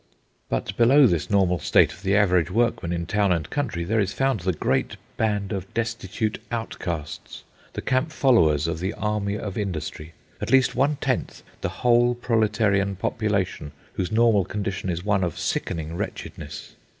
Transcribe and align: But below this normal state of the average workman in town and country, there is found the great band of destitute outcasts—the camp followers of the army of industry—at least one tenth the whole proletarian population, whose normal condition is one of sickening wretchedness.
But 0.49 0.75
below 0.77 1.05
this 1.05 1.29
normal 1.29 1.59
state 1.59 1.93
of 1.93 2.01
the 2.01 2.15
average 2.15 2.49
workman 2.49 2.91
in 2.91 3.05
town 3.05 3.31
and 3.31 3.47
country, 3.47 3.83
there 3.83 3.99
is 3.99 4.13
found 4.13 4.39
the 4.39 4.51
great 4.51 4.95
band 5.15 5.51
of 5.51 5.71
destitute 5.75 6.39
outcasts—the 6.49 7.81
camp 7.83 8.11
followers 8.11 8.65
of 8.65 8.79
the 8.79 8.93
army 8.93 9.37
of 9.37 9.59
industry—at 9.59 10.49
least 10.49 10.73
one 10.73 10.95
tenth 11.01 11.43
the 11.61 11.69
whole 11.85 12.15
proletarian 12.15 12.95
population, 12.95 13.73
whose 13.93 14.11
normal 14.11 14.43
condition 14.43 14.89
is 14.89 15.05
one 15.05 15.23
of 15.23 15.37
sickening 15.37 15.95
wretchedness. 15.95 16.73